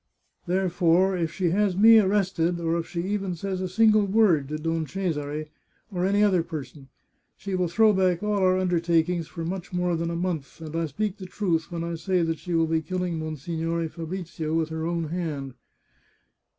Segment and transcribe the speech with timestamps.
[0.47, 3.35] Therefore, if she has me 399 The Chartreuse of Parma arrested, or if she even
[3.35, 5.49] says a single word to Don Cesare,
[5.91, 6.87] or any other person,
[7.37, 10.75] she will throw back all our undertak ings for much more than a month, and
[10.75, 14.69] I speak the truth when I say that she will be killing Monsignore Fabrizio with
[14.69, 15.53] her own hand."